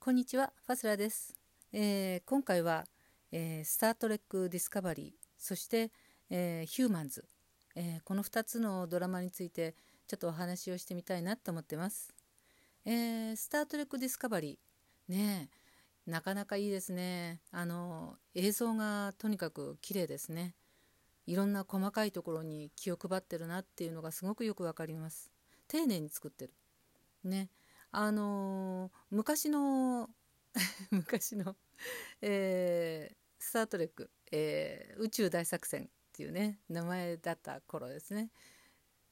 [0.00, 1.34] こんにちは、ファスラーです。
[1.72, 2.84] えー、今回は、
[3.32, 5.90] えー、スター・トレック・ディスカバリー、そして、
[6.30, 7.24] えー、ヒューマンズ、
[7.74, 9.74] えー、この2つのドラマについて
[10.06, 12.14] ちょっとお話をしてみたいなと思ってます。
[12.86, 15.50] えー、スター・トレック・ディスカバリー、ね
[16.06, 17.42] なかなかいいですね。
[17.50, 20.54] あの映像がとにかく綺麗ですね。
[21.26, 25.32] いろんな細かいところに気を配ってるなっていうのがすごくよくわかります。
[25.66, 26.54] 丁寧に作ってる。
[27.24, 27.50] ね。
[27.90, 30.10] あのー、昔の
[30.90, 31.56] 昔の
[32.20, 38.30] えー、スター・トレック、えー、宇宙大作戦っていうね名前だった頃ですね、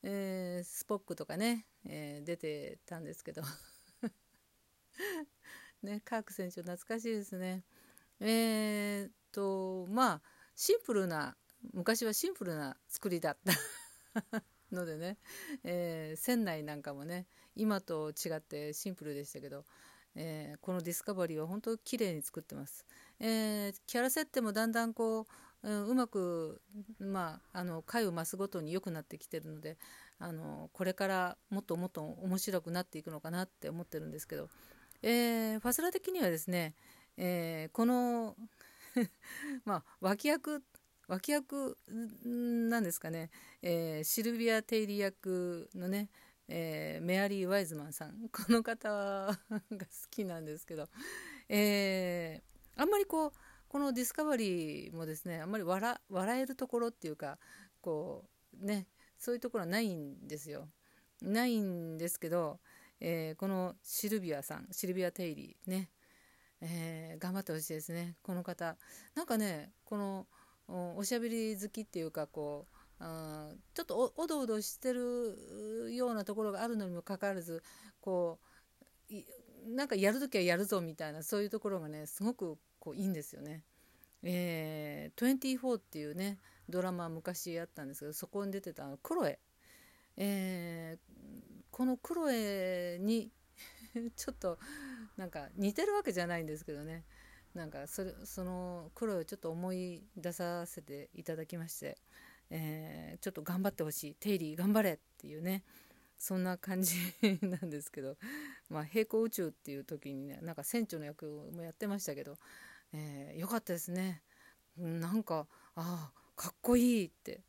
[0.03, 3.43] えー、スポックとかね、えー、出てたんですけど。
[5.83, 7.63] ねカーク船長懐かしいですね。
[8.19, 10.23] えー、っとまあ
[10.55, 11.37] シンプルな
[11.75, 13.53] 昔はシンプルな作りだった。
[14.73, 15.19] のでね、
[15.63, 19.65] えー、船内なんかもね今と違ってシンプルでしたけど、
[20.15, 22.85] えー、このディスカバリーは本当綺麗に作ってます、
[23.21, 25.27] えー、キャラ設定もだんだんこ
[25.63, 26.61] う、うん、うまく、
[27.01, 29.77] まあ、あの回を増すごとに良くなってきてるので
[30.19, 34.49] あのこれからもっともっと面白くなっていくのかなって思ってるんですけど、
[35.03, 36.75] えー、ファスラ的にはですね、
[37.19, 38.35] えこの
[39.67, 40.63] まあ脇役
[41.09, 41.77] 脇役
[42.25, 43.31] なんですかね、
[43.63, 46.09] えー、シルビア・テイリ役のね、
[46.49, 48.29] えー、メアリー・ワイズマンさん。
[48.31, 50.89] この方が好きなんですけど、
[51.49, 53.33] えー、あんまりこう
[53.69, 57.39] このディスカバリーもですねあんまり笑笑えるところっていうか
[57.81, 58.25] こ
[58.61, 58.87] うね
[59.19, 60.69] そういうところはないんですよ。
[61.23, 62.61] ないんですけど、
[63.01, 65.91] えー、このシルビアさんシルビア・テイリーね、
[66.61, 68.17] えー、頑張ってほしいですね。
[68.23, 68.77] この方。
[69.15, 70.27] なんかねこの
[70.69, 77.63] おしゃべり好きっていうかこうちょっとおどおどしてるようなところがあるのにもかかわらず
[78.01, 78.39] こ
[79.11, 79.15] う
[79.69, 83.63] なんかやるときはやるぞみたいなそういうところがねすごくこういいんですよね。
[84.23, 86.39] えー、24っていうね
[86.69, 89.39] ドラマ昔あったんですけどそこに出てたクロエ、
[90.17, 93.31] えー、このクロエに
[94.17, 94.59] ちょっと
[95.17, 97.05] なんか似てるわけじゃないんですけどね。
[97.55, 101.97] なんかそれその苦労をちょっと思い出させていただきまして、
[102.51, 104.15] えー、ちょっと頑張ってほしい。
[104.15, 105.65] テイリー頑張れっていうね。
[106.19, 106.97] そんな感じ
[107.43, 108.17] なんですけど、
[108.71, 112.39] まあ、平行宇宙っていう時にねなんか船長の役もやってましたけど、
[112.93, 114.23] えー、よかったですね。
[114.77, 117.43] なんかああかっこいいって。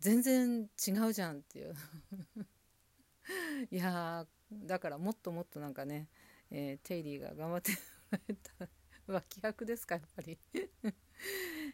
[0.00, 1.74] 全然違うじゃんっていう。
[3.70, 6.08] いやだからもっともっとなんかね、
[6.50, 7.76] えー、テイリーが頑張っても
[8.12, 8.68] らえた
[9.06, 10.38] 脇役ですかやっぱり。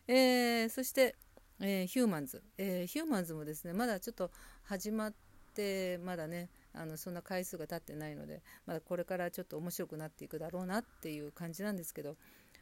[0.08, 1.14] えー、そして、
[1.60, 4.30] えー、ヒューマンズ、えー、ヒューマンズもですねまだちょっと
[4.64, 5.14] 始まっ
[5.54, 12.16] てまだねあのそんな回数が経ってないのでまだこれからちょっと面白くなっていくだろうなっていう感じなんですけど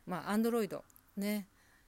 [0.06, 0.84] まあアンドロイド。
[1.16, 1.46] ね、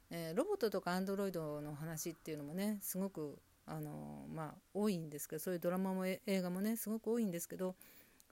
[0.08, 7.74] えロボットとかアンドロイドの話っていうのもねすごくあのまあ多いんですけどそういうドラマも映画もねすごく多いんですけど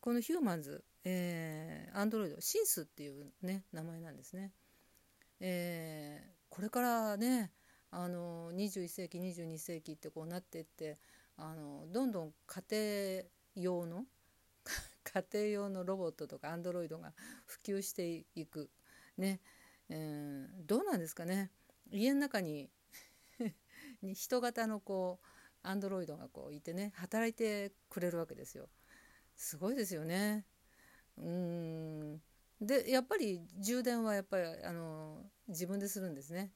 [0.05, 4.53] このヒューマンズ、え、アンドロイド、シンスっていうね、名前なんですね。
[5.41, 7.51] えー、これからね、
[7.97, 10.99] あの21世紀、22世紀ってこうなってって、
[11.37, 13.25] あのどんどん家
[13.55, 14.05] 庭用の
[15.05, 17.15] 家庭用のロボットとかアンドロイドが
[17.47, 18.69] 普及していく。
[19.17, 19.41] ね、
[19.89, 21.53] えー、どうなんですかね。
[21.93, 22.69] 家の中に
[24.03, 25.27] 人型のこう
[25.63, 28.69] アンドロイドがこういてね働いてくれるわけですよ。
[29.37, 30.45] すごいですよね。
[31.17, 32.23] うん
[32.61, 36.51] でやっぱり充電はやっぱりあの自分でするんですね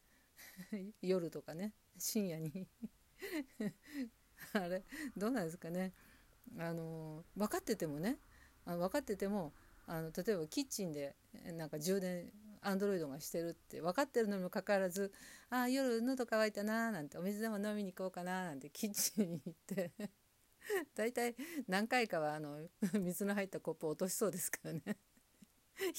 [1.03, 2.69] 夜とかね深夜に。
[4.53, 4.85] あれ
[5.17, 5.93] どうなんですかね。
[6.59, 8.19] あの分かっててもね
[8.65, 9.53] あの分かってても
[9.87, 11.15] あの例えばキッチンで
[11.57, 12.33] なんか充電
[12.63, 15.13] アンドロイドがしてるって分かってるのにもかかわらず
[15.51, 19.93] 「ああ夜喉乾いたな」なんて「お水でも飲みに行こうかな」なんてキッチンに行って。
[20.95, 21.35] 大体
[21.67, 22.69] 何回かはあの
[23.01, 24.83] 水の入ったコップを落としそうですからね。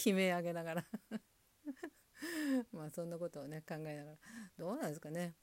[0.06, 0.86] 悲鳴上げながら。
[2.72, 4.18] まあそんなことをね考えながら。
[4.58, 5.36] どうなんですかね。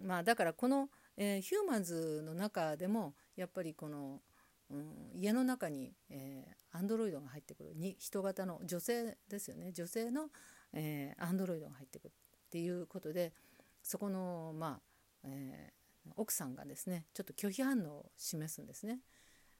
[0.00, 4.22] まあだからこの、えー、ヒューマンズの中でもやっぱりこの、
[4.70, 7.74] うん、家の中に、えー、アンドロイドが入ってくる。
[7.74, 9.72] に人型の女性ですよね。
[9.72, 10.30] 女性の、
[10.72, 13.32] えー、アンドロイドが入ってくるっていうことで
[13.82, 14.82] そこのまあ、
[15.24, 15.82] えー
[16.16, 19.00] 奥さんがですねちょっと拒否反応を示すんですね。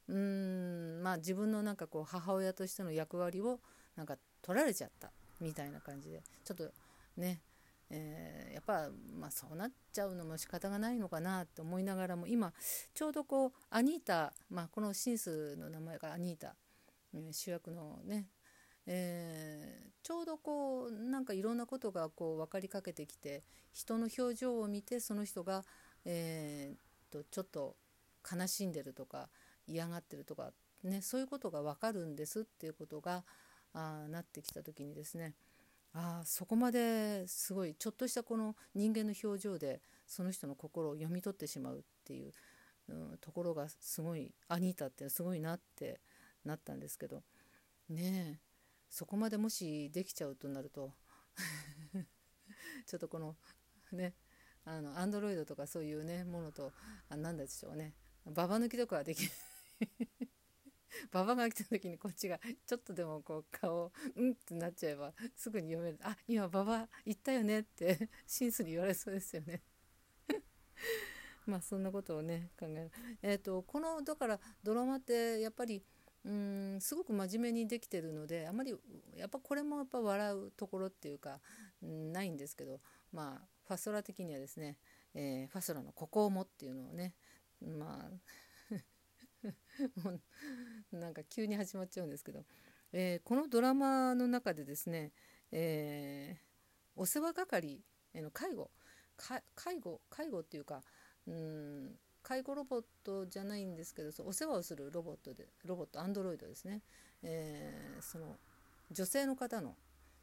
[0.09, 3.61] うんまあ自分のなんかこう母親としての役割を
[3.95, 5.11] なんか取られちゃった。
[5.39, 6.23] みたいな感じで。
[6.43, 6.71] ちょっと
[7.17, 7.41] ね、
[7.89, 8.89] えー、やっぱ、
[9.19, 12.53] まあ、そうなっちゃうのも仕方がないのかなと思いながらも今
[12.93, 16.55] ちょうどこうアニータ、まあ、このシンスの名前がアニータ、
[17.31, 18.29] 主役のね、
[18.87, 25.63] えー、ちょうどこうなんかいろんなことがこう分かりかけてきて人の表情を見てその人が、
[26.05, 27.75] えー、とちょっと
[28.29, 29.29] 悲しんでるとか
[29.67, 30.51] 嫌がってるとか、
[30.83, 33.23] ね、そういうことが分かるんですっていうことが
[33.73, 35.33] あなってきた時にですね
[35.93, 42.33] あそこまですごいちょっとしたこの人間の表情でその人の心を読み取ってしまうっていう、
[42.89, 45.99] うん、ところがすごいアニータってすごいなって
[46.45, 47.23] なったんですけど
[47.89, 48.39] ねえ
[48.89, 50.93] そこまでもしできちゃうとなると
[52.85, 53.35] ちょっとこの
[53.91, 54.13] ね
[54.65, 56.73] あのアンドロイドとかそういうねものと
[57.09, 57.93] あ何でしょうね
[58.25, 60.22] ババ抜きとかはできない。
[61.11, 65.99] ババが来た時にこっちがちょっとでもこう顔うんってなっちゃえばすぐに読める。
[66.03, 69.61] あ今ババ言ったよねってシンスに言われそうですよね。
[71.45, 72.91] まあそんなことをね考える。
[73.21, 75.83] えっ、ー、とこのだからドラマってやっぱり
[76.25, 78.73] うんすごく真面目にできてるのであまり
[79.15, 81.41] やっぱこれもやっぱ笑うところっていうか
[81.81, 82.79] ないんですけど
[83.11, 84.77] まあファソラ的にはですね、
[85.13, 87.13] えー、ファソラの「ここをも」っていうのをね
[87.61, 88.09] まあ
[90.03, 90.21] もう
[90.97, 92.43] なんか急に始まっちゃうんですけど、
[92.91, 95.11] えー、このドラマの中でですね、
[95.51, 97.81] えー、お世話係
[98.15, 98.69] の介護。
[99.55, 100.81] 介護介護っていうか
[101.27, 101.91] うん
[102.21, 106.81] 介護ロボットじゃないんですけどそお世話をするロボットでロボットアンドロイドですね、
[107.21, 108.37] えー、その
[108.91, 109.75] 女性の方の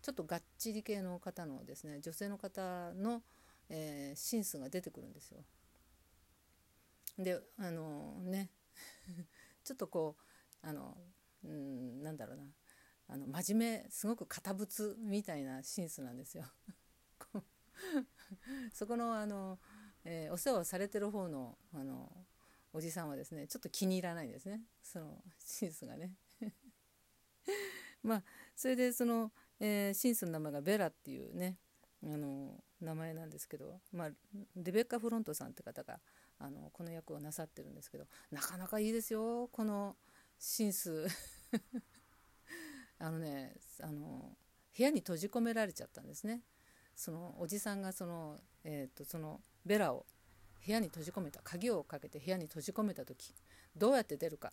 [0.03, 3.23] ちょっとがっちり系の方のですね女性の方の、
[3.69, 5.41] えー、シンスが出てくるんですよ。
[7.19, 8.49] であのね
[9.63, 10.23] ちょっとこう
[10.63, 10.97] あの
[11.45, 12.45] うんなんだろうな
[13.09, 16.45] あの真面目すごく堅物みたいなシンスなんですよ。
[18.73, 19.59] そこのあの、
[20.05, 22.27] えー、お世話をされてる方のあの
[22.73, 26.15] おじさんはですねちょっと気に入らないんですねそのシンスがね。
[28.03, 28.25] まあ
[28.55, 31.59] それでそのえー、シンスの名前がベラっていうね
[32.03, 34.09] あの名前なんですけど、まあ、
[34.57, 36.01] レベッカ・フロントさんって方が
[36.39, 39.97] あのこの役をなさってるんですけどなかなかいいですよこの
[40.41, 41.07] シンス
[42.99, 43.53] あのね
[43.83, 44.33] あの
[44.77, 46.41] 部屋に閉じ込められちゃったんですね。
[46.97, 50.07] そのおじさんがその,、えーと、そのベラを
[50.67, 53.35] 部屋に閉じ込めた鍵をかけて部屋に閉じ込めた時
[53.77, 54.53] どうやって出るか。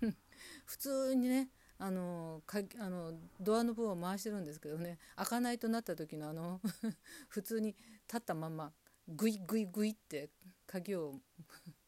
[0.64, 6.60] 普通にねあのかあのドアノブを回してるんですけどね開かないとなった時のあの
[7.28, 7.76] 普通に
[8.06, 8.72] 立ったまま
[9.08, 10.30] グイグイグイって
[10.66, 11.20] 鍵を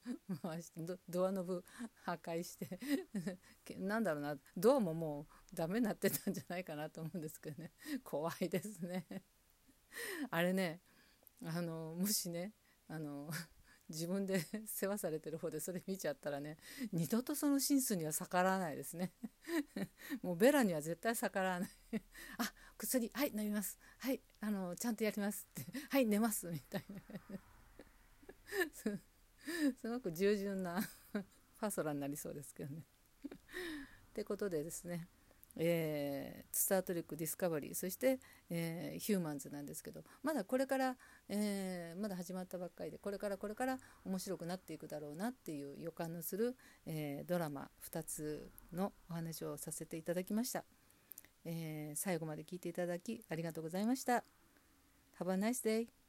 [0.43, 1.65] 回してドアノブ
[2.05, 2.79] 破壊して。
[3.79, 4.39] なんだろうな。
[4.57, 7.73] ドアももうダメになってたんじゃないかなと思うんですけどね。
[8.05, 9.07] 怖いですね。
[10.31, 10.81] あれね
[11.43, 12.53] あのもしね
[12.89, 13.31] あの
[13.89, 16.59] 自分で世話されてる方でそれ見ちゃったらね
[16.93, 19.13] 二度とそのシンスには逆らわないですね。
[20.23, 21.71] もうベラには絶対逆らわない。
[22.39, 23.79] あ薬はい飲みます。
[23.99, 25.73] はいあのちゃんとやりますって。
[25.89, 26.49] はい寝ます。
[26.49, 27.01] みたいな。
[29.81, 30.81] すごく従順な
[31.13, 32.85] ファソラになりそうですけどね。
[34.11, 35.09] ってことでですね
[35.59, 38.21] えー、スター・トレック・ディスカバリーそして、
[38.51, 40.97] えー、ヒューマンズなんですけどまだこれから、
[41.31, 50.63] えー、まだ始まったばっかりでこれからこれから面白くなっていくだろうなっていう予感のする、えドラマ2つのお話をさせていただきました、
[51.47, 54.25] え最後まで聞いていただきありがとうございました。
[55.19, 56.06] Have a nice day!